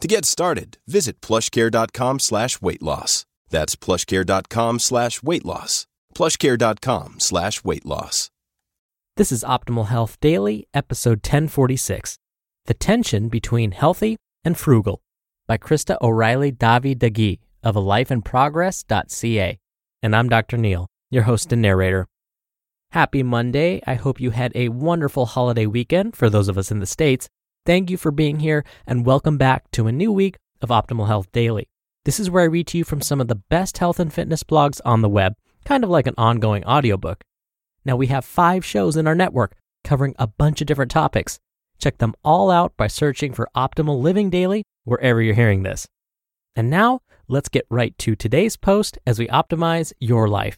To 0.00 0.08
get 0.08 0.24
started, 0.26 0.78
visit 0.86 1.20
plushcare.com 1.20 2.20
slash 2.20 2.60
weight 2.60 2.82
loss. 2.82 3.24
That's 3.48 3.76
plushcare.com 3.76 4.78
slash 4.78 5.22
weight 5.22 5.44
loss. 5.44 5.86
Plushcare.com 6.14 7.20
slash 7.20 7.64
weight 7.64 7.86
loss. 7.86 8.30
This 9.16 9.32
is 9.32 9.42
Optimal 9.42 9.86
Health 9.86 10.20
Daily, 10.20 10.68
episode 10.74 11.18
1046 11.24 12.18
The 12.66 12.74
Tension 12.74 13.28
Between 13.28 13.70
Healthy 13.72 14.18
and 14.44 14.58
Frugal 14.58 15.00
by 15.46 15.56
Krista 15.56 15.96
O'Reilly 16.02 16.52
Davi 16.52 16.94
Digui 16.94 17.38
of 17.62 17.76
alifeinprogress.ca. 17.76 19.58
And 20.02 20.14
I'm 20.14 20.28
Dr. 20.28 20.58
Neal, 20.58 20.86
your 21.10 21.22
host 21.22 21.52
and 21.52 21.62
narrator. 21.62 22.06
Happy 22.90 23.22
Monday. 23.22 23.80
I 23.86 23.94
hope 23.94 24.20
you 24.20 24.30
had 24.30 24.52
a 24.54 24.68
wonderful 24.68 25.24
holiday 25.24 25.64
weekend 25.66 26.14
for 26.16 26.28
those 26.28 26.48
of 26.48 26.58
us 26.58 26.70
in 26.70 26.80
the 26.80 26.86
States. 26.86 27.28
Thank 27.66 27.90
you 27.90 27.96
for 27.96 28.12
being 28.12 28.38
here 28.38 28.64
and 28.86 29.04
welcome 29.04 29.38
back 29.38 29.68
to 29.72 29.88
a 29.88 29.92
new 29.92 30.12
week 30.12 30.36
of 30.62 30.68
Optimal 30.68 31.08
Health 31.08 31.32
Daily. 31.32 31.68
This 32.04 32.20
is 32.20 32.30
where 32.30 32.44
I 32.44 32.46
read 32.46 32.68
to 32.68 32.78
you 32.78 32.84
from 32.84 33.00
some 33.00 33.20
of 33.20 33.26
the 33.26 33.34
best 33.34 33.78
health 33.78 33.98
and 33.98 34.12
fitness 34.12 34.44
blogs 34.44 34.80
on 34.84 35.02
the 35.02 35.08
web, 35.08 35.34
kind 35.64 35.82
of 35.82 35.90
like 35.90 36.06
an 36.06 36.14
ongoing 36.16 36.64
audiobook. 36.64 37.24
Now 37.84 37.96
we 37.96 38.06
have 38.06 38.24
five 38.24 38.64
shows 38.64 38.96
in 38.96 39.08
our 39.08 39.16
network 39.16 39.56
covering 39.82 40.14
a 40.16 40.28
bunch 40.28 40.60
of 40.60 40.68
different 40.68 40.92
topics. 40.92 41.40
Check 41.80 41.98
them 41.98 42.14
all 42.24 42.52
out 42.52 42.76
by 42.76 42.86
searching 42.86 43.32
for 43.32 43.50
Optimal 43.56 44.00
Living 44.00 44.30
Daily 44.30 44.62
wherever 44.84 45.20
you're 45.20 45.34
hearing 45.34 45.64
this. 45.64 45.88
And 46.54 46.70
now 46.70 47.00
let's 47.26 47.48
get 47.48 47.66
right 47.68 47.98
to 47.98 48.14
today's 48.14 48.56
post 48.56 48.96
as 49.04 49.18
we 49.18 49.26
optimize 49.26 49.92
your 49.98 50.28
life. 50.28 50.56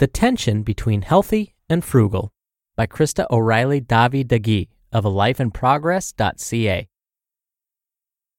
The 0.00 0.08
tension 0.08 0.64
between 0.64 1.02
healthy 1.02 1.54
and 1.68 1.84
frugal 1.84 2.32
by 2.78 2.86
Krista 2.86 3.26
O'Reilly 3.28 3.80
Davi 3.80 4.24
Digui 4.24 4.68
of 4.92 5.02
alifeinprogress.ca. 5.02 6.88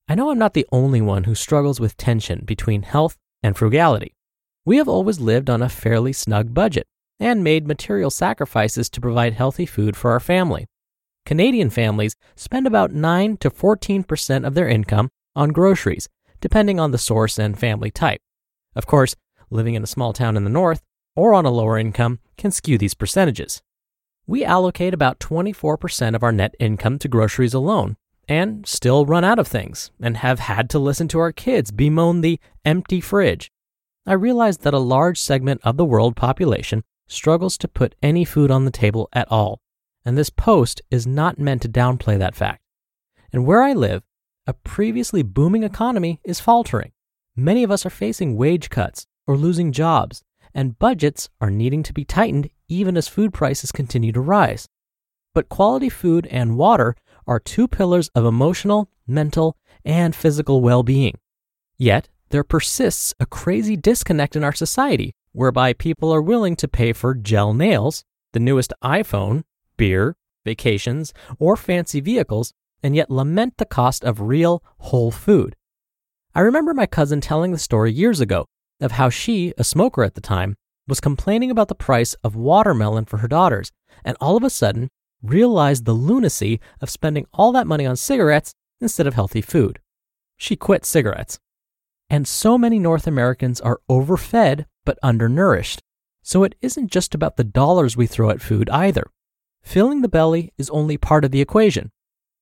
I 0.08 0.16
know 0.16 0.32
I'm 0.32 0.40
not 0.40 0.54
the 0.54 0.66
only 0.72 1.02
one 1.02 1.26
who 1.26 1.36
struggles 1.36 1.82
with 1.82 1.98
tension 1.98 2.44
between 2.46 2.84
health 2.84 3.18
and 3.44 3.58
frugality. 3.58 4.16
We 4.66 4.78
have 4.78 4.88
always 4.88 5.20
lived 5.20 5.50
on 5.50 5.62
a 5.62 5.68
fairly 5.68 6.14
snug 6.14 6.54
budget 6.54 6.88
and 7.20 7.44
made 7.44 7.68
material 7.68 8.10
sacrifices 8.10 8.90
to 8.92 9.02
provide 9.02 9.34
healthy 9.34 9.66
food 9.66 9.98
for 9.98 10.12
our 10.12 10.22
family. 10.22 10.68
Canadian 11.26 11.70
families 11.70 12.16
spend 12.38 12.66
about 12.66 12.94
9 12.94 13.36
to 13.38 13.50
14% 13.50 14.48
of 14.48 14.54
their 14.54 14.70
income 14.70 15.10
on 15.36 15.50
groceries, 15.50 16.08
depending 16.40 16.80
on 16.80 16.92
the 16.92 16.98
source 16.98 17.38
and 17.38 17.60
family 17.60 17.92
type. 17.92 18.22
Of 18.74 18.88
course, 18.88 19.18
living 19.50 19.74
in 19.74 19.84
a 19.84 19.88
small 19.88 20.14
town 20.14 20.38
in 20.38 20.46
the 20.46 20.50
north 20.50 20.82
or 21.14 21.34
on 21.34 21.46
a 21.46 21.52
lower 21.52 21.78
income 21.78 22.20
can 22.38 22.52
skew 22.52 22.78
these 22.78 22.94
percentages 22.94 23.62
we 24.30 24.46
allocate 24.46 24.94
about 24.94 25.20
24% 25.20 26.14
of 26.14 26.22
our 26.22 26.32
net 26.32 26.54
income 26.60 27.00
to 27.00 27.08
groceries 27.08 27.56
alone 27.56 27.98
and 28.28 28.64
still 28.68 29.04
run 29.04 29.24
out 29.24 29.40
of 29.40 29.48
things 29.48 29.90
and 30.00 30.18
have 30.18 30.38
had 30.38 30.70
to 30.70 30.78
listen 30.78 31.08
to 31.08 31.18
our 31.18 31.32
kids 31.32 31.72
bemoan 31.72 32.22
the 32.22 32.40
empty 32.64 33.02
fridge. 33.02 33.52
I 34.06 34.14
realize 34.14 34.60
that 34.60 34.76
a 34.76 34.78
large 34.78 35.20
segment 35.20 35.62
of 35.64 35.78
the 35.78 35.86
world 35.86 36.16
population 36.16 36.84
struggles 37.08 37.58
to 37.58 37.68
put 37.68 37.96
any 38.04 38.24
food 38.24 38.52
on 38.52 38.66
the 38.66 38.72
table 38.72 39.10
at 39.14 39.28
all, 39.32 39.62
and 40.06 40.16
this 40.16 40.30
post 40.30 40.80
is 40.92 41.08
not 41.08 41.40
meant 41.40 41.64
to 41.64 41.68
downplay 41.68 42.20
that 42.20 42.36
fact. 42.36 42.62
And 43.34 43.48
where 43.48 43.64
I 43.64 43.74
live, 43.74 44.04
a 44.46 44.54
previously 44.54 45.24
booming 45.24 45.64
economy 45.64 46.20
is 46.24 46.40
faltering. 46.40 46.92
Many 47.36 47.64
of 47.64 47.72
us 47.72 47.84
are 47.84 47.90
facing 47.90 48.38
wage 48.38 48.70
cuts 48.70 49.08
or 49.26 49.36
losing 49.36 49.72
jobs, 49.72 50.24
and 50.54 50.78
budgets 50.78 51.30
are 51.42 51.50
needing 51.50 51.82
to 51.82 51.94
be 51.94 52.06
tightened 52.06 52.52
even 52.70 52.96
as 52.96 53.08
food 53.08 53.34
prices 53.34 53.72
continue 53.72 54.12
to 54.14 54.22
rise. 54.22 54.68
But 55.34 55.50
quality 55.50 55.90
food 55.90 56.28
and 56.28 56.58
water 56.58 56.96
are 57.28 57.40
two 57.40 57.68
pillars 57.68 58.10
of 58.16 58.26
emotional, 58.26 58.90
mental, 59.06 59.58
and 59.84 60.16
physical 60.16 60.62
well 60.62 60.84
being. 60.84 61.16
Yet, 61.78 62.10
there 62.30 62.44
persists 62.44 63.14
a 63.20 63.26
crazy 63.26 63.76
disconnect 63.76 64.36
in 64.36 64.44
our 64.44 64.54
society 64.54 65.14
whereby 65.32 65.74
people 65.74 66.14
are 66.14 66.22
willing 66.22 66.56
to 66.56 66.68
pay 66.68 66.94
for 66.94 67.14
gel 67.14 67.54
nails, 67.54 68.04
the 68.34 68.40
newest 68.40 68.74
iPhone, 68.84 69.44
beer, 69.78 70.16
vacations, 70.46 71.14
or 71.38 71.56
fancy 71.56 72.00
vehicles, 72.00 72.54
and 72.82 72.96
yet 72.96 73.10
lament 73.10 73.58
the 73.58 73.66
cost 73.66 74.04
of 74.04 74.22
real, 74.22 74.64
whole 74.80 75.12
food. 75.12 75.56
I 76.34 76.42
remember 76.42 76.74
my 76.74 76.86
cousin 76.86 77.22
telling 77.22 77.52
the 77.52 77.58
story 77.58 77.92
years 77.92 78.20
ago 78.20 78.46
of 78.80 78.94
how 78.94 79.10
she, 79.10 79.54
a 79.58 79.64
smoker 79.64 80.04
at 80.04 80.16
the 80.16 80.22
time, 80.22 80.56
was 80.90 81.00
complaining 81.00 81.52
about 81.52 81.68
the 81.68 81.76
price 81.76 82.16
of 82.24 82.36
watermelon 82.36 83.06
for 83.06 83.18
her 83.18 83.28
daughters, 83.28 83.72
and 84.04 84.18
all 84.20 84.36
of 84.36 84.44
a 84.44 84.50
sudden 84.50 84.90
realized 85.22 85.86
the 85.86 85.94
lunacy 85.94 86.60
of 86.82 86.90
spending 86.90 87.26
all 87.34 87.52
that 87.52 87.68
money 87.68 87.86
on 87.86 87.96
cigarettes 87.96 88.54
instead 88.82 89.08
of 89.08 89.14
healthy 89.14 89.42
food. 89.42 89.80
She 90.38 90.56
quit 90.56 90.86
cigarettes. 90.86 91.40
And 92.10 92.28
so 92.28 92.58
many 92.58 92.80
North 92.80 93.06
Americans 93.06 93.62
are 93.62 93.82
overfed 93.90 94.66
but 94.86 94.98
undernourished. 95.04 95.82
So 96.24 96.44
it 96.44 96.56
isn't 96.62 96.92
just 96.92 97.14
about 97.14 97.38
the 97.38 97.44
dollars 97.44 97.96
we 97.96 98.08
throw 98.08 98.30
at 98.30 98.42
food 98.42 98.70
either. 98.70 99.10
Filling 99.62 100.02
the 100.02 100.10
belly 100.10 100.54
is 100.58 100.70
only 100.70 100.98
part 100.98 101.26
of 101.26 101.32
the 101.32 101.42
equation. 101.42 101.92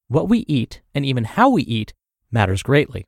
What 0.07 0.29
we 0.29 0.39
eat, 0.47 0.81
and 0.95 1.05
even 1.05 1.25
how 1.25 1.49
we 1.49 1.63
eat, 1.63 1.93
matters 2.31 2.63
greatly. 2.63 3.05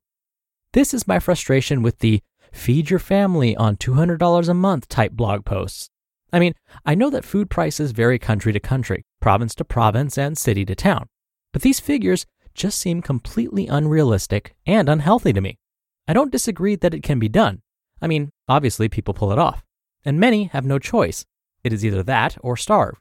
This 0.73 0.93
is 0.93 1.07
my 1.07 1.19
frustration 1.19 1.81
with 1.81 1.99
the 1.99 2.21
feed 2.51 2.89
your 2.89 2.99
family 2.99 3.55
on 3.55 3.77
$200 3.77 4.49
a 4.49 4.53
month 4.53 4.87
type 4.87 5.11
blog 5.13 5.45
posts. 5.45 5.89
I 6.31 6.39
mean, 6.39 6.53
I 6.85 6.95
know 6.95 7.09
that 7.09 7.25
food 7.25 7.49
prices 7.49 7.91
vary 7.91 8.19
country 8.19 8.53
to 8.53 8.59
country, 8.59 9.03
province 9.19 9.55
to 9.55 9.65
province, 9.65 10.17
and 10.17 10.37
city 10.37 10.65
to 10.65 10.75
town, 10.75 11.07
but 11.53 11.61
these 11.61 11.79
figures 11.79 12.25
just 12.53 12.79
seem 12.79 13.01
completely 13.01 13.67
unrealistic 13.67 14.55
and 14.65 14.89
unhealthy 14.89 15.33
to 15.33 15.41
me. 15.41 15.57
I 16.07 16.13
don't 16.13 16.31
disagree 16.31 16.75
that 16.75 16.93
it 16.93 17.03
can 17.03 17.19
be 17.19 17.29
done. 17.29 17.61
I 18.01 18.07
mean, 18.07 18.31
obviously, 18.47 18.89
people 18.89 19.13
pull 19.13 19.31
it 19.31 19.39
off, 19.39 19.63
and 20.03 20.19
many 20.19 20.45
have 20.45 20.65
no 20.65 20.79
choice. 20.79 21.25
It 21.63 21.73
is 21.73 21.85
either 21.85 22.03
that 22.03 22.37
or 22.41 22.57
starve. 22.57 22.99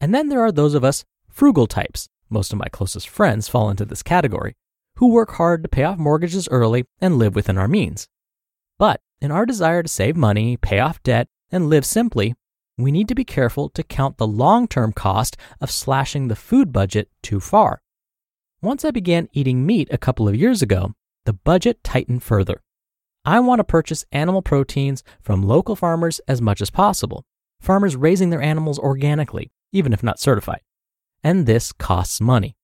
And 0.00 0.14
then 0.14 0.28
there 0.28 0.40
are 0.40 0.52
those 0.52 0.74
of 0.74 0.84
us 0.84 1.04
frugal 1.28 1.66
types, 1.66 2.08
most 2.28 2.52
of 2.52 2.58
my 2.58 2.68
closest 2.68 3.08
friends 3.08 3.48
fall 3.48 3.70
into 3.70 3.84
this 3.84 4.02
category, 4.02 4.54
who 4.96 5.08
work 5.08 5.32
hard 5.32 5.62
to 5.62 5.68
pay 5.68 5.84
off 5.84 5.98
mortgages 5.98 6.48
early 6.48 6.84
and 7.00 7.18
live 7.18 7.34
within 7.34 7.58
our 7.58 7.68
means. 7.68 8.08
But 8.82 9.00
in 9.20 9.30
our 9.30 9.46
desire 9.46 9.84
to 9.84 9.88
save 9.88 10.16
money, 10.16 10.56
pay 10.56 10.80
off 10.80 11.00
debt, 11.04 11.28
and 11.52 11.68
live 11.68 11.86
simply, 11.86 12.34
we 12.76 12.90
need 12.90 13.06
to 13.06 13.14
be 13.14 13.22
careful 13.22 13.68
to 13.68 13.84
count 13.84 14.18
the 14.18 14.26
long 14.26 14.66
term 14.66 14.92
cost 14.92 15.36
of 15.60 15.70
slashing 15.70 16.26
the 16.26 16.34
food 16.34 16.72
budget 16.72 17.08
too 17.22 17.38
far. 17.38 17.80
Once 18.60 18.84
I 18.84 18.90
began 18.90 19.28
eating 19.32 19.64
meat 19.64 19.86
a 19.92 19.98
couple 19.98 20.26
of 20.26 20.34
years 20.34 20.62
ago, 20.62 20.94
the 21.26 21.32
budget 21.32 21.84
tightened 21.84 22.24
further. 22.24 22.60
I 23.24 23.38
want 23.38 23.60
to 23.60 23.64
purchase 23.64 24.04
animal 24.10 24.42
proteins 24.42 25.04
from 25.20 25.44
local 25.44 25.76
farmers 25.76 26.20
as 26.26 26.42
much 26.42 26.60
as 26.60 26.70
possible, 26.70 27.24
farmers 27.60 27.94
raising 27.94 28.30
their 28.30 28.42
animals 28.42 28.80
organically, 28.80 29.52
even 29.70 29.92
if 29.92 30.02
not 30.02 30.18
certified. 30.18 30.62
And 31.22 31.46
this 31.46 31.72
costs 31.72 32.20
money. 32.20 32.56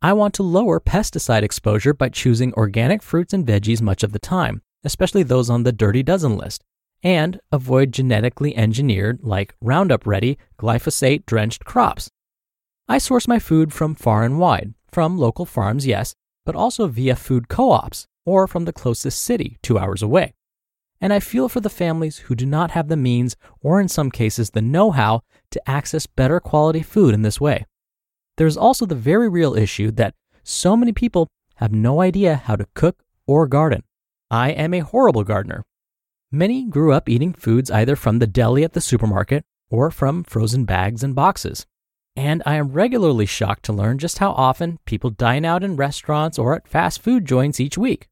I 0.00 0.12
want 0.12 0.32
to 0.34 0.44
lower 0.44 0.78
pesticide 0.78 1.42
exposure 1.42 1.92
by 1.92 2.10
choosing 2.10 2.54
organic 2.54 3.02
fruits 3.02 3.32
and 3.32 3.44
veggies 3.44 3.82
much 3.82 4.04
of 4.04 4.12
the 4.12 4.20
time, 4.20 4.62
especially 4.86 5.24
those 5.24 5.50
on 5.50 5.64
the 5.64 5.72
dirty 5.72 6.02
dozen 6.02 6.38
list, 6.38 6.62
and 7.02 7.38
avoid 7.52 7.92
genetically 7.92 8.56
engineered, 8.56 9.18
like 9.22 9.54
Roundup 9.60 10.06
ready, 10.06 10.38
glyphosate 10.58 11.26
drenched 11.26 11.64
crops. 11.66 12.08
I 12.88 12.98
source 12.98 13.28
my 13.28 13.38
food 13.38 13.72
from 13.72 13.94
far 13.94 14.22
and 14.22 14.38
wide, 14.38 14.72
from 14.90 15.18
local 15.18 15.44
farms, 15.44 15.86
yes, 15.86 16.14
but 16.46 16.54
also 16.54 16.86
via 16.86 17.16
food 17.16 17.48
co 17.48 17.72
ops 17.72 18.06
or 18.24 18.46
from 18.46 18.64
the 18.64 18.72
closest 18.72 19.20
city 19.20 19.58
two 19.62 19.78
hours 19.78 20.02
away. 20.02 20.32
and 21.00 21.12
I 21.12 21.20
feel 21.20 21.48
for 21.48 21.60
the 21.60 21.68
families 21.68 22.18
who 22.18 22.34
do 22.34 22.46
not 22.46 22.70
have 22.70 22.88
the 22.88 22.96
means 22.96 23.36
or, 23.60 23.80
in 23.80 23.88
some 23.88 24.10
cases, 24.10 24.50
the 24.50 24.62
know 24.62 24.90
how 24.92 25.22
to 25.50 25.68
access 25.68 26.06
better 26.06 26.40
quality 26.40 26.82
food 26.82 27.14
in 27.14 27.22
this 27.22 27.40
way. 27.40 27.66
There 28.36 28.46
is 28.46 28.56
also 28.56 28.86
the 28.86 28.94
very 28.94 29.28
real 29.28 29.54
issue 29.54 29.90
that 29.92 30.14
so 30.42 30.76
many 30.76 30.92
people 30.92 31.28
have 31.56 31.72
no 31.72 32.00
idea 32.00 32.36
how 32.36 32.56
to 32.56 32.66
cook 32.74 33.02
or 33.26 33.46
garden. 33.46 33.82
I 34.30 34.50
am 34.50 34.74
a 34.74 34.80
horrible 34.80 35.22
gardener. 35.22 35.62
Many 36.32 36.64
grew 36.64 36.92
up 36.92 37.08
eating 37.08 37.32
foods 37.32 37.70
either 37.70 37.94
from 37.94 38.18
the 38.18 38.26
deli 38.26 38.64
at 38.64 38.72
the 38.72 38.80
supermarket 38.80 39.44
or 39.70 39.90
from 39.90 40.24
frozen 40.24 40.64
bags 40.64 41.04
and 41.04 41.14
boxes. 41.14 41.64
And 42.16 42.42
I 42.44 42.56
am 42.56 42.72
regularly 42.72 43.26
shocked 43.26 43.64
to 43.66 43.72
learn 43.72 43.98
just 43.98 44.18
how 44.18 44.32
often 44.32 44.78
people 44.84 45.10
dine 45.10 45.44
out 45.44 45.62
in 45.62 45.76
restaurants 45.76 46.38
or 46.38 46.56
at 46.56 46.66
fast 46.66 47.02
food 47.02 47.24
joints 47.24 47.60
each 47.60 47.78
week. 47.78 48.08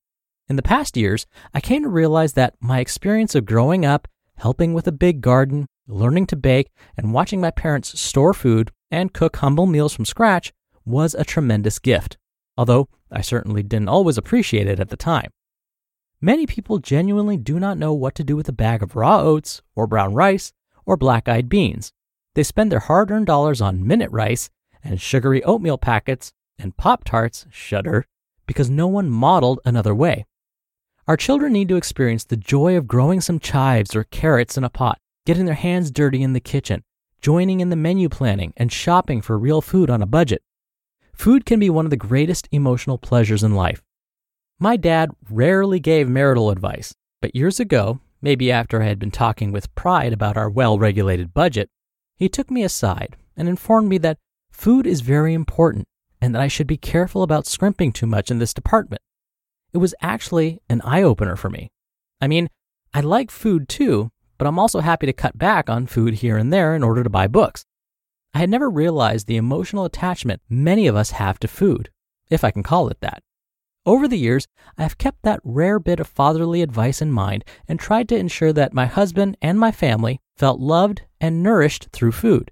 In 0.48 0.56
the 0.56 0.62
past 0.62 0.96
years, 0.96 1.26
I 1.52 1.60
came 1.60 1.82
to 1.82 1.88
realize 1.88 2.34
that 2.34 2.54
my 2.60 2.78
experience 2.78 3.34
of 3.34 3.46
growing 3.46 3.84
up, 3.84 4.06
helping 4.36 4.72
with 4.74 4.86
a 4.86 4.92
big 4.92 5.20
garden, 5.20 5.66
learning 5.88 6.26
to 6.26 6.36
bake, 6.36 6.70
and 6.96 7.12
watching 7.12 7.40
my 7.40 7.50
parents 7.50 7.98
store 7.98 8.34
food 8.34 8.70
and 8.90 9.12
cook 9.12 9.38
humble 9.38 9.66
meals 9.66 9.94
from 9.94 10.04
scratch 10.04 10.52
was 10.84 11.14
a 11.14 11.24
tremendous 11.24 11.78
gift, 11.78 12.18
although 12.56 12.88
I 13.10 13.22
certainly 13.22 13.62
didn't 13.62 13.88
always 13.88 14.18
appreciate 14.18 14.68
it 14.68 14.78
at 14.78 14.90
the 14.90 14.96
time. 14.96 15.30
Many 16.24 16.46
people 16.46 16.78
genuinely 16.78 17.36
do 17.36 17.60
not 17.60 17.76
know 17.76 17.92
what 17.92 18.14
to 18.14 18.24
do 18.24 18.34
with 18.34 18.48
a 18.48 18.60
bag 18.64 18.82
of 18.82 18.96
raw 18.96 19.20
oats, 19.20 19.60
or 19.74 19.86
brown 19.86 20.14
rice, 20.14 20.54
or 20.86 20.96
black 20.96 21.28
eyed 21.28 21.50
beans. 21.50 21.92
They 22.34 22.42
spend 22.42 22.72
their 22.72 22.78
hard 22.78 23.10
earned 23.10 23.26
dollars 23.26 23.60
on 23.60 23.86
minute 23.86 24.10
rice 24.10 24.48
and 24.82 24.98
sugary 24.98 25.44
oatmeal 25.44 25.76
packets 25.76 26.32
and 26.58 26.78
Pop 26.78 27.04
Tarts, 27.04 27.44
shudder, 27.50 28.06
because 28.46 28.70
no 28.70 28.86
one 28.86 29.10
modeled 29.10 29.60
another 29.66 29.94
way. 29.94 30.24
Our 31.06 31.18
children 31.18 31.52
need 31.52 31.68
to 31.68 31.76
experience 31.76 32.24
the 32.24 32.38
joy 32.38 32.74
of 32.78 32.88
growing 32.88 33.20
some 33.20 33.38
chives 33.38 33.94
or 33.94 34.04
carrots 34.04 34.56
in 34.56 34.64
a 34.64 34.70
pot, 34.70 34.98
getting 35.26 35.44
their 35.44 35.54
hands 35.54 35.90
dirty 35.90 36.22
in 36.22 36.32
the 36.32 36.40
kitchen, 36.40 36.84
joining 37.20 37.60
in 37.60 37.68
the 37.68 37.76
menu 37.76 38.08
planning, 38.08 38.54
and 38.56 38.72
shopping 38.72 39.20
for 39.20 39.38
real 39.38 39.60
food 39.60 39.90
on 39.90 40.00
a 40.00 40.06
budget. 40.06 40.40
Food 41.12 41.44
can 41.44 41.60
be 41.60 41.68
one 41.68 41.84
of 41.84 41.90
the 41.90 41.98
greatest 41.98 42.48
emotional 42.50 42.96
pleasures 42.96 43.42
in 43.42 43.54
life. 43.54 43.83
My 44.60 44.76
dad 44.76 45.10
rarely 45.28 45.80
gave 45.80 46.08
marital 46.08 46.50
advice, 46.50 46.94
but 47.20 47.34
years 47.34 47.58
ago, 47.58 48.00
maybe 48.22 48.52
after 48.52 48.80
I 48.80 48.86
had 48.86 48.98
been 48.98 49.10
talking 49.10 49.50
with 49.50 49.74
pride 49.74 50.12
about 50.12 50.36
our 50.36 50.48
well 50.48 50.78
regulated 50.78 51.34
budget, 51.34 51.68
he 52.16 52.28
took 52.28 52.50
me 52.50 52.62
aside 52.62 53.16
and 53.36 53.48
informed 53.48 53.88
me 53.88 53.98
that 53.98 54.18
food 54.52 54.86
is 54.86 55.00
very 55.00 55.34
important 55.34 55.86
and 56.20 56.34
that 56.34 56.42
I 56.42 56.48
should 56.48 56.68
be 56.68 56.76
careful 56.76 57.22
about 57.22 57.46
scrimping 57.46 57.92
too 57.92 58.06
much 58.06 58.30
in 58.30 58.38
this 58.38 58.54
department. 58.54 59.02
It 59.72 59.78
was 59.78 59.94
actually 60.00 60.60
an 60.68 60.80
eye 60.82 61.02
opener 61.02 61.34
for 61.34 61.50
me. 61.50 61.72
I 62.20 62.28
mean, 62.28 62.48
I 62.94 63.00
like 63.00 63.32
food 63.32 63.68
too, 63.68 64.10
but 64.38 64.46
I'm 64.46 64.58
also 64.58 64.80
happy 64.80 65.06
to 65.06 65.12
cut 65.12 65.36
back 65.36 65.68
on 65.68 65.86
food 65.86 66.14
here 66.14 66.36
and 66.36 66.52
there 66.52 66.76
in 66.76 66.84
order 66.84 67.02
to 67.02 67.10
buy 67.10 67.26
books. 67.26 67.64
I 68.32 68.38
had 68.38 68.50
never 68.50 68.70
realized 68.70 69.26
the 69.26 69.36
emotional 69.36 69.84
attachment 69.84 70.42
many 70.48 70.86
of 70.86 70.94
us 70.94 71.10
have 71.10 71.40
to 71.40 71.48
food, 71.48 71.90
if 72.30 72.44
I 72.44 72.52
can 72.52 72.62
call 72.62 72.88
it 72.88 73.00
that. 73.00 73.22
Over 73.86 74.08
the 74.08 74.18
years, 74.18 74.46
I 74.78 74.82
have 74.82 74.96
kept 74.96 75.22
that 75.22 75.40
rare 75.44 75.78
bit 75.78 76.00
of 76.00 76.06
fatherly 76.06 76.62
advice 76.62 77.02
in 77.02 77.12
mind 77.12 77.44
and 77.68 77.78
tried 77.78 78.08
to 78.08 78.16
ensure 78.16 78.52
that 78.52 78.72
my 78.72 78.86
husband 78.86 79.36
and 79.42 79.60
my 79.60 79.70
family 79.72 80.20
felt 80.36 80.58
loved 80.58 81.02
and 81.20 81.42
nourished 81.42 81.88
through 81.92 82.12
food. 82.12 82.50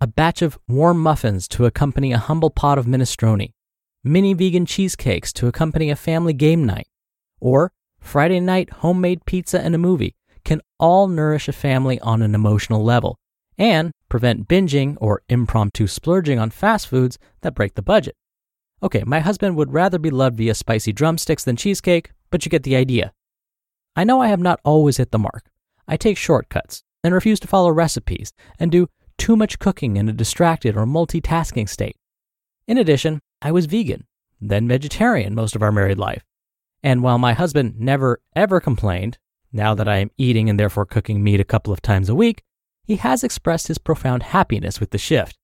A 0.00 0.06
batch 0.06 0.40
of 0.40 0.58
warm 0.66 0.98
muffins 0.98 1.46
to 1.48 1.66
accompany 1.66 2.12
a 2.12 2.18
humble 2.18 2.48
pot 2.48 2.78
of 2.78 2.86
minestrone, 2.86 3.52
mini 4.02 4.32
vegan 4.32 4.64
cheesecakes 4.64 5.30
to 5.34 5.46
accompany 5.46 5.90
a 5.90 5.96
family 5.96 6.32
game 6.32 6.64
night, 6.64 6.88
or 7.38 7.70
Friday 8.00 8.40
night 8.40 8.70
homemade 8.70 9.26
pizza 9.26 9.60
and 9.60 9.74
a 9.74 9.78
movie 9.78 10.14
can 10.42 10.62
all 10.78 11.06
nourish 11.06 11.48
a 11.48 11.52
family 11.52 12.00
on 12.00 12.22
an 12.22 12.34
emotional 12.34 12.82
level 12.82 13.18
and 13.58 13.92
prevent 14.08 14.48
binging 14.48 14.96
or 15.02 15.20
impromptu 15.28 15.86
splurging 15.86 16.38
on 16.38 16.48
fast 16.48 16.88
foods 16.88 17.18
that 17.42 17.54
break 17.54 17.74
the 17.74 17.82
budget. 17.82 18.16
Okay, 18.82 19.02
my 19.04 19.20
husband 19.20 19.56
would 19.56 19.72
rather 19.72 19.98
be 19.98 20.10
loved 20.10 20.36
via 20.36 20.54
spicy 20.54 20.92
drumsticks 20.92 21.44
than 21.44 21.56
cheesecake, 21.56 22.12
but 22.30 22.44
you 22.44 22.50
get 22.50 22.62
the 22.62 22.76
idea. 22.76 23.12
I 23.94 24.04
know 24.04 24.20
I 24.22 24.28
have 24.28 24.40
not 24.40 24.60
always 24.64 24.96
hit 24.96 25.10
the 25.10 25.18
mark. 25.18 25.50
I 25.86 25.96
take 25.96 26.16
shortcuts 26.16 26.82
and 27.04 27.12
refuse 27.12 27.40
to 27.40 27.48
follow 27.48 27.70
recipes 27.70 28.32
and 28.58 28.70
do 28.70 28.88
too 29.18 29.36
much 29.36 29.58
cooking 29.58 29.96
in 29.96 30.08
a 30.08 30.14
distracted 30.14 30.76
or 30.76 30.86
multitasking 30.86 31.68
state. 31.68 31.96
In 32.66 32.78
addition, 32.78 33.20
I 33.42 33.52
was 33.52 33.66
vegan, 33.66 34.06
then 34.40 34.68
vegetarian 34.68 35.34
most 35.34 35.54
of 35.54 35.62
our 35.62 35.72
married 35.72 35.98
life. 35.98 36.24
And 36.82 37.02
while 37.02 37.18
my 37.18 37.34
husband 37.34 37.78
never 37.78 38.20
ever 38.34 38.60
complained, 38.60 39.18
now 39.52 39.74
that 39.74 39.88
I 39.88 39.98
am 39.98 40.10
eating 40.16 40.48
and 40.48 40.58
therefore 40.58 40.86
cooking 40.86 41.22
meat 41.22 41.40
a 41.40 41.44
couple 41.44 41.72
of 41.72 41.82
times 41.82 42.08
a 42.08 42.14
week, 42.14 42.42
he 42.84 42.96
has 42.96 43.22
expressed 43.22 43.68
his 43.68 43.78
profound 43.78 44.22
happiness 44.22 44.80
with 44.80 44.90
the 44.90 44.98
shift. 44.98 45.36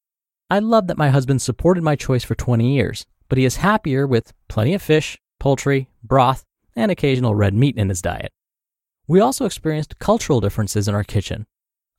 I 0.48 0.60
love 0.60 0.86
that 0.86 0.96
my 0.96 1.10
husband 1.10 1.42
supported 1.42 1.82
my 1.82 1.96
choice 1.96 2.24
for 2.24 2.34
20 2.34 2.72
years, 2.72 3.04
but 3.28 3.38
he 3.38 3.44
is 3.44 3.56
happier 3.56 4.06
with 4.06 4.32
plenty 4.48 4.74
of 4.74 4.82
fish, 4.82 5.18
poultry, 5.38 5.88
broth, 6.02 6.44
and 6.74 6.90
occasional 6.90 7.34
red 7.34 7.54
meat 7.54 7.76
in 7.76 7.88
his 7.88 8.02
diet. 8.02 8.32
We 9.06 9.20
also 9.20 9.44
experienced 9.44 9.98
cultural 9.98 10.40
differences 10.40 10.88
in 10.88 10.94
our 10.94 11.04
kitchen. 11.04 11.46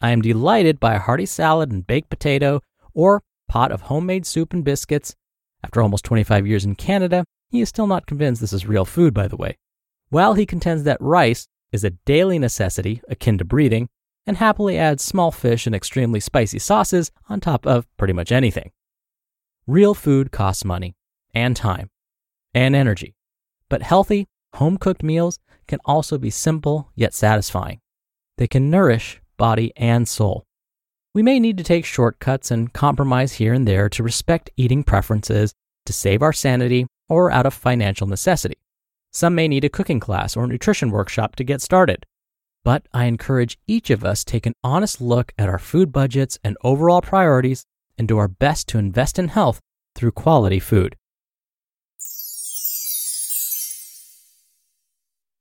I 0.01 0.12
am 0.12 0.21
delighted 0.21 0.79
by 0.79 0.95
a 0.95 1.00
hearty 1.00 1.25
salad 1.25 1.71
and 1.71 1.88
baked 1.88 2.09
potato 2.09 2.62
or 2.94 3.24
pot 3.47 3.71
of 3.71 3.81
homemade 3.81 4.25
soup 4.25 4.53
and 4.53 4.63
biscuits. 4.63 5.15
After 5.63 5.81
almost 5.81 6.06
25 6.06 6.45
years 6.45 6.65
in 6.65 6.75
Canada, 6.75 7.25
he 7.50 7.62
is 7.62 7.69
still 7.69 7.88
not 7.88 8.06
convinced 8.06 8.41
this 8.41 8.53
is 8.53 8.68
real 8.68 8.85
food, 8.85 9.13
by 9.13 9.27
the 9.27 9.38
way. 9.38 9.57
While 10.09 10.33
he 10.33 10.45
contends 10.45 10.83
that 10.83 11.01
rice 11.01 11.47
is 11.71 11.83
a 11.83 11.91
daily 11.91 12.39
necessity 12.39 13.01
akin 13.09 13.38
to 13.38 13.45
breathing, 13.45 13.88
and 14.25 14.38
happily 14.38 14.77
adds 14.77 15.03
small 15.03 15.31
fish 15.31 15.65
and 15.65 15.75
extremely 15.75 16.19
spicy 16.19 16.59
sauces 16.59 17.12
on 17.29 17.39
top 17.39 17.65
of 17.65 17.88
pretty 17.95 18.13
much 18.13 18.31
anything. 18.31 18.71
Real 19.65 19.94
food 19.94 20.31
costs 20.31 20.65
money, 20.65 20.95
and 21.38 21.56
time, 21.56 21.89
and 22.54 22.75
energy, 22.75 23.16
but 23.69 23.84
healthy, 23.84 24.25
home 24.56 24.78
cooked 24.78 25.04
meals 25.04 25.39
can 25.68 25.80
also 25.86 26.18
be 26.18 26.31
simple 26.31 26.89
yet 26.95 27.13
satisfying. 27.13 27.80
They 28.38 28.48
can 28.48 28.72
nourish 28.72 29.22
body 29.38 29.72
and 29.75 30.07
soul. 30.07 30.45
We 31.13 31.22
may 31.22 31.39
need 31.39 31.57
to 31.57 31.63
take 31.63 31.86
shortcuts 31.86 32.50
and 32.50 32.74
compromise 32.74 33.34
here 33.34 33.54
and 33.54 33.68
there 33.68 33.88
to 33.89 34.04
respect 34.04 34.50
eating 34.57 34.84
preferences, 34.84 35.54
to 35.86 35.94
save 35.94 36.22
our 36.22 36.34
sanity, 36.34 36.88
or 37.07 37.31
out 37.31 37.45
of 37.45 37.54
financial 37.54 38.07
necessity. 38.07 38.57
Some 39.12 39.36
may 39.36 39.48
need 39.48 39.63
a 39.63 39.69
cooking 39.69 40.00
class 40.00 40.36
or 40.36 40.48
nutrition 40.48 40.92
workshop 40.92 41.36
to 41.36 41.44
get 41.44 41.62
started. 41.62 42.06
But 42.63 42.88
I 42.94 43.06
encourage 43.06 43.57
each 43.68 43.89
of 43.89 44.04
us 44.04 44.24
take 44.24 44.45
an 44.45 44.54
honest 44.63 45.00
look 45.00 45.34
at 45.38 45.50
our 45.50 45.60
food 45.60 45.91
budgets 45.91 46.38
and 46.44 46.58
overall 46.63 47.01
priorities 47.01 47.63
and 47.98 48.08
do 48.08 48.17
our 48.17 48.27
best 48.27 48.67
to 48.70 48.77
invest 48.77 49.17
in 49.17 49.29
health 49.29 49.60
through 49.96 50.12
quality 50.12 50.60
food. 50.60 50.96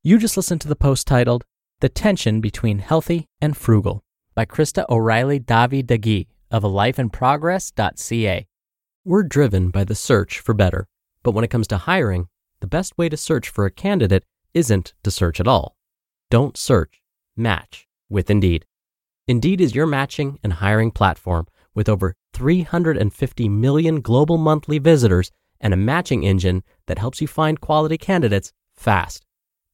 You 0.06 0.18
just 0.18 0.36
listened 0.36 0.60
to 0.60 0.68
the 0.68 0.76
post 0.76 1.08
titled 1.08 1.42
The 1.80 1.88
Tension 1.88 2.40
Between 2.40 2.78
Healthy 2.78 3.26
and 3.40 3.56
Frugal 3.56 4.04
by 4.36 4.44
Krista 4.44 4.88
O'Reilly 4.88 5.40
Davi 5.40 5.82
Digui 5.84 6.28
of 6.48 6.62
alifeinprogress.ca. 6.62 8.46
We're 9.04 9.22
driven 9.24 9.70
by 9.70 9.82
the 9.82 9.96
search 9.96 10.38
for 10.38 10.54
better, 10.54 10.86
but 11.24 11.32
when 11.32 11.42
it 11.42 11.50
comes 11.50 11.66
to 11.66 11.78
hiring, 11.78 12.28
the 12.60 12.68
best 12.68 12.96
way 12.96 13.08
to 13.08 13.16
search 13.16 13.48
for 13.48 13.66
a 13.66 13.70
candidate 13.72 14.24
isn't 14.54 14.94
to 15.02 15.10
search 15.10 15.40
at 15.40 15.48
all. 15.48 15.74
Don't 16.30 16.56
search, 16.56 17.02
match 17.36 17.88
with 18.08 18.30
Indeed. 18.30 18.64
Indeed 19.26 19.60
is 19.60 19.74
your 19.74 19.88
matching 19.88 20.38
and 20.40 20.52
hiring 20.52 20.92
platform 20.92 21.48
with 21.74 21.88
over 21.88 22.14
350 22.32 23.48
million 23.48 24.00
global 24.02 24.38
monthly 24.38 24.78
visitors 24.78 25.32
and 25.60 25.74
a 25.74 25.76
matching 25.76 26.22
engine 26.22 26.62
that 26.86 27.00
helps 27.00 27.20
you 27.20 27.26
find 27.26 27.60
quality 27.60 27.98
candidates 27.98 28.52
fast. 28.76 29.25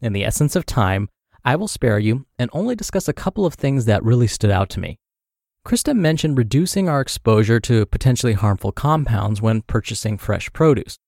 in 0.00 0.12
the 0.12 0.24
essence 0.24 0.56
of 0.56 0.66
time, 0.66 1.08
I 1.44 1.56
will 1.56 1.68
spare 1.68 1.98
you 1.98 2.26
and 2.38 2.50
only 2.52 2.76
discuss 2.76 3.08
a 3.08 3.12
couple 3.12 3.46
of 3.46 3.54
things 3.54 3.84
that 3.86 4.02
really 4.02 4.26
stood 4.26 4.50
out 4.50 4.68
to 4.70 4.80
me. 4.80 4.98
Krista 5.66 5.94
mentioned 5.94 6.38
reducing 6.38 6.88
our 6.88 7.00
exposure 7.00 7.60
to 7.60 7.86
potentially 7.86 8.32
harmful 8.32 8.72
compounds 8.72 9.42
when 9.42 9.62
purchasing 9.62 10.16
fresh 10.16 10.52
produce. 10.52 10.98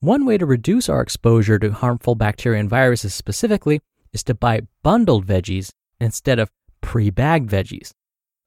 One 0.00 0.26
way 0.26 0.38
to 0.38 0.46
reduce 0.46 0.88
our 0.88 1.00
exposure 1.00 1.58
to 1.58 1.72
harmful 1.72 2.14
bacteria 2.14 2.60
and 2.60 2.70
viruses 2.70 3.14
specifically 3.14 3.80
is 4.12 4.22
to 4.24 4.34
buy 4.34 4.60
bundled 4.82 5.26
veggies 5.26 5.70
instead 6.00 6.38
of 6.38 6.50
pre 6.80 7.10
bagged 7.10 7.50
veggies. 7.50 7.92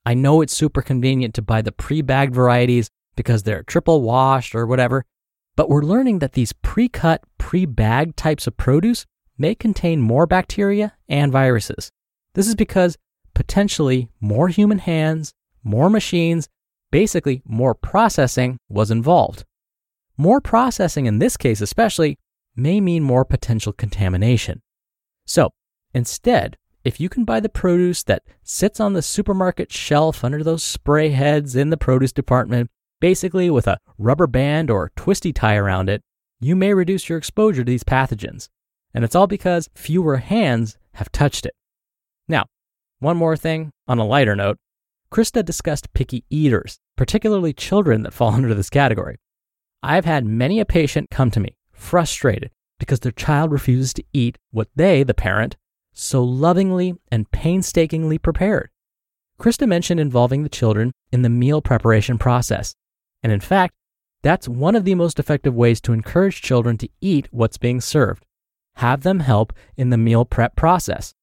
I 0.06 0.14
know 0.14 0.42
it's 0.42 0.56
super 0.56 0.82
convenient 0.82 1.34
to 1.36 1.42
buy 1.42 1.62
the 1.62 1.72
pre 1.72 2.02
bagged 2.02 2.34
varieties 2.34 2.90
because 3.16 3.44
they're 3.44 3.64
triple 3.64 4.02
washed 4.02 4.56
or 4.56 4.66
whatever, 4.66 5.06
but 5.56 5.70
we're 5.70 5.84
learning 5.84 6.20
that 6.20 6.34
these 6.34 6.54
pre 6.54 6.88
cut, 6.88 7.22
pre 7.38 7.66
bagged 7.66 8.16
types 8.16 8.48
of 8.48 8.56
produce 8.56 9.06
may 9.40 9.56
contain 9.56 10.02
more 10.02 10.28
bacteria 10.28 10.94
and 11.08 11.32
viruses. 11.32 11.90
This 12.34 12.48
is 12.48 12.56
because 12.56 12.98
potentially 13.34 14.10
more 14.20 14.50
human 14.50 14.80
hands, 14.80 15.34
more 15.64 15.90
machines, 15.90 16.48
basically 16.92 17.42
more 17.46 17.74
processing 17.74 18.58
was 18.68 18.92
involved. 18.92 19.46
More 20.18 20.42
processing 20.42 21.06
in 21.06 21.20
this 21.20 21.38
case, 21.38 21.62
especially, 21.62 22.18
may 22.56 22.82
mean 22.82 23.04
more 23.04 23.24
potential 23.24 23.72
contamination. 23.72 24.62
So, 25.26 25.52
instead, 25.94 26.58
if 26.84 27.00
you 27.00 27.08
can 27.08 27.24
buy 27.24 27.40
the 27.40 27.50
produce 27.50 28.04
that 28.04 28.24
sits 28.44 28.80
on 28.80 28.94
the 28.94 29.02
supermarket 29.02 29.72
shelf 29.72 30.24
under 30.24 30.44
those 30.44 30.64
spray 30.64 31.10
heads 31.10 31.56
in 31.56 31.70
the 31.70 31.78
produce 31.78 32.12
department, 32.12 32.70
basically 33.00 33.50
with 33.50 33.68
a 33.68 33.80
rubber 33.98 34.28
band 34.28 34.70
or 34.70 34.92
twisty 34.96 35.32
tie 35.32 35.56
around 35.56 35.90
it, 35.90 36.02
you 36.40 36.56
may 36.56 36.74
reduce 36.74 37.10
your 37.10 37.18
exposure 37.18 37.64
to 37.64 37.72
these 37.72 37.84
pathogens. 37.84 38.50
And 38.94 39.04
it's 39.04 39.16
all 39.16 39.28
because 39.28 39.70
fewer 39.76 40.18
hands 40.18 40.78
have 40.94 41.12
touched 41.12 41.46
it. 41.46 41.54
Now, 42.28 42.46
one 43.00 43.18
more 43.18 43.38
thing 43.38 43.72
on 43.88 44.00
a 44.00 44.06
lighter 44.06 44.36
note 44.36 44.58
Krista 45.12 45.44
discussed 45.44 45.94
picky 45.94 46.24
eaters, 46.30 46.78
particularly 46.96 47.54
children 47.54 48.04
that 48.04 48.14
fall 48.14 48.34
under 48.34 48.54
this 48.54 48.70
category. 48.70 49.18
I've 49.82 50.06
had 50.06 50.26
many 50.26 50.60
a 50.60 50.66
patient 50.66 51.10
come 51.10 51.32
to 51.32 51.40
me 51.40 51.56
frustrated 51.72 52.52
because 52.80 53.00
their 53.00 53.12
child 53.12 53.52
refuses 53.52 53.94
to 53.94 54.04
eat 54.14 54.38
what 54.52 54.68
they, 54.76 55.04
the 55.04 55.14
parent, 55.14 55.56
so 55.94 56.24
lovingly 56.24 56.96
and 57.12 57.30
painstakingly 57.32 58.18
prepared. 58.18 58.70
Krista 59.40 59.68
mentioned 59.68 60.00
involving 60.00 60.44
the 60.44 60.50
children 60.50 60.92
in 61.12 61.22
the 61.22 61.30
meal 61.30 61.62
preparation 61.62 62.18
process. 62.18 62.76
And 63.24 63.32
in 63.32 63.40
fact, 63.40 63.74
that's 64.22 64.48
one 64.48 64.76
of 64.76 64.84
the 64.84 64.96
most 64.96 65.18
effective 65.18 65.56
ways 65.56 65.80
to 65.82 65.94
encourage 65.94 66.42
children 66.42 66.78
to 66.78 66.90
eat 67.00 67.30
what's 67.32 67.58
being 67.58 67.80
served 67.80 68.26
have 68.80 69.02
them 69.02 69.20
help 69.22 69.54
in 69.78 69.90
the 69.90 69.98
meal 69.98 70.26
prep 70.26 70.56
process. 70.56 71.14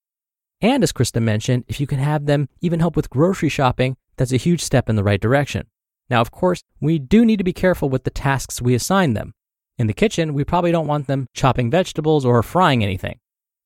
And 0.61 0.83
as 0.83 0.93
Krista 0.93 1.23
mentioned, 1.23 1.65
if 1.69 1.81
you 1.81 1.87
can 1.87 1.99
have 1.99 2.27
them 2.27 2.49
even 2.61 2.81
help 2.81 2.97
with 2.97 3.11
grocery 3.11 3.49
shopping, 3.49 3.97
that's 4.17 4.33
a 4.33 4.39
huge 4.39 4.63
step 4.63 4.89
in 4.89 4.97
the 4.97 5.05
right 5.05 5.21
direction. 5.21 5.67
Now, 6.09 6.21
of 6.21 6.31
course, 6.31 6.63
we 6.81 6.99
do 6.99 7.25
need 7.25 7.39
to 7.39 7.45
be 7.45 7.53
careful 7.53 7.89
with 7.89 8.05
the 8.05 8.11
tasks 8.11 8.63
we 8.63 8.75
assign 8.75 9.15
them. 9.15 9.33
In 9.79 9.87
the 9.87 9.93
kitchen, 9.93 10.33
we 10.33 10.45
probably 10.45 10.73
don't 10.73 10.87
want 10.87 11.07
them 11.07 11.27
chopping 11.35 11.71
vegetables 11.71 12.25
or 12.25 12.43
frying 12.43 12.83
anything. 12.83 13.19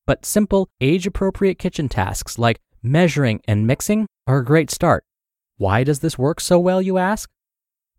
But 0.07 0.25
simple, 0.25 0.69
age 0.81 1.07
appropriate 1.07 1.59
kitchen 1.59 1.89
tasks 1.89 2.39
like 2.39 2.61
measuring 2.83 3.41
and 3.47 3.67
mixing 3.67 4.07
are 4.27 4.39
a 4.39 4.45
great 4.45 4.71
start. 4.71 5.05
Why 5.57 5.85
does 5.85 6.01
this 6.01 6.19
work 6.19 6.41
so 6.41 6.59
well, 6.59 6.81
you 6.81 6.99
ask? 6.99 7.31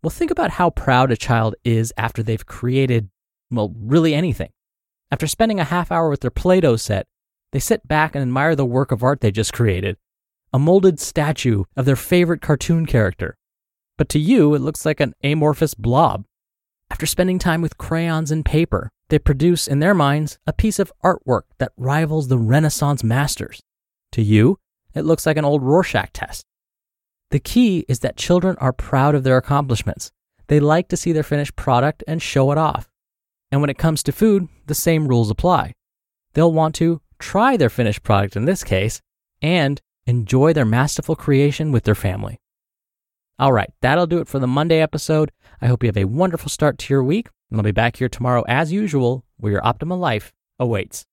Well, 0.02 0.10
think 0.10 0.30
about 0.30 0.50
how 0.50 0.70
proud 0.70 1.12
a 1.12 1.16
child 1.16 1.54
is 1.64 1.92
after 1.96 2.22
they've 2.22 2.44
created, 2.44 3.08
well, 3.50 3.72
really 3.78 4.14
anything. 4.14 4.50
After 5.12 5.26
spending 5.26 5.60
a 5.60 5.64
half 5.64 5.92
hour 5.92 6.08
with 6.08 6.22
their 6.22 6.30
Play 6.30 6.60
Doh 6.60 6.76
set, 6.76 7.06
they 7.52 7.58
sit 7.58 7.86
back 7.86 8.14
and 8.14 8.22
admire 8.22 8.56
the 8.56 8.64
work 8.64 8.90
of 8.90 9.02
art 9.02 9.20
they 9.20 9.30
just 9.30 9.52
created 9.52 9.98
a 10.54 10.58
molded 10.58 11.00
statue 11.00 11.64
of 11.76 11.86
their 11.86 11.96
favorite 11.96 12.42
cartoon 12.42 12.84
character. 12.84 13.36
But 13.96 14.10
to 14.10 14.18
you, 14.18 14.54
it 14.54 14.60
looks 14.60 14.84
like 14.84 15.00
an 15.00 15.14
amorphous 15.24 15.72
blob. 15.72 16.26
After 16.90 17.06
spending 17.06 17.38
time 17.38 17.62
with 17.62 17.78
crayons 17.78 18.30
and 18.30 18.44
paper, 18.44 18.90
they 19.08 19.18
produce, 19.18 19.66
in 19.66 19.78
their 19.78 19.94
minds, 19.94 20.38
a 20.46 20.52
piece 20.52 20.78
of 20.78 20.92
artwork 21.02 21.44
that 21.56 21.72
rivals 21.78 22.28
the 22.28 22.38
Renaissance 22.38 23.02
masters. 23.02 23.62
To 24.12 24.20
you, 24.20 24.58
it 24.94 25.06
looks 25.06 25.24
like 25.24 25.38
an 25.38 25.44
old 25.46 25.62
Rorschach 25.62 26.12
test. 26.12 26.44
The 27.30 27.40
key 27.40 27.86
is 27.88 28.00
that 28.00 28.18
children 28.18 28.56
are 28.60 28.74
proud 28.74 29.14
of 29.14 29.24
their 29.24 29.38
accomplishments. 29.38 30.12
They 30.48 30.60
like 30.60 30.88
to 30.88 30.98
see 30.98 31.12
their 31.12 31.22
finished 31.22 31.56
product 31.56 32.04
and 32.06 32.20
show 32.20 32.52
it 32.52 32.58
off. 32.58 32.91
And 33.52 33.60
when 33.60 33.70
it 33.70 33.78
comes 33.78 34.02
to 34.02 34.12
food, 34.12 34.48
the 34.66 34.74
same 34.74 35.06
rules 35.06 35.30
apply. 35.30 35.74
They'll 36.32 36.52
want 36.52 36.74
to 36.76 37.02
try 37.18 37.56
their 37.56 37.70
finished 37.70 38.02
product 38.02 38.34
in 38.34 38.46
this 38.46 38.64
case 38.64 39.00
and 39.42 39.80
enjoy 40.06 40.52
their 40.52 40.64
masterful 40.64 41.14
creation 41.14 41.70
with 41.70 41.84
their 41.84 41.94
family. 41.94 42.40
All 43.38 43.52
right, 43.52 43.70
that'll 43.82 44.06
do 44.06 44.18
it 44.18 44.28
for 44.28 44.38
the 44.38 44.46
Monday 44.46 44.80
episode. 44.80 45.30
I 45.60 45.66
hope 45.66 45.82
you 45.82 45.88
have 45.88 45.96
a 45.96 46.04
wonderful 46.04 46.48
start 46.48 46.78
to 46.78 46.94
your 46.94 47.04
week, 47.04 47.28
and 47.50 47.58
I'll 47.58 47.64
be 47.64 47.72
back 47.72 47.96
here 47.96 48.08
tomorrow 48.08 48.44
as 48.48 48.72
usual 48.72 49.24
where 49.36 49.52
your 49.52 49.62
optimal 49.62 49.98
life 49.98 50.32
awaits. 50.58 51.04